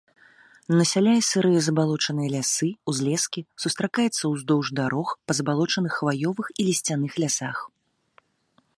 [0.79, 7.57] Насяляе сырыя забалочаныя лясы, узлескі, сустракаецца ўздоўж дарог па забалочаных хваёвых і лісцяных лясах.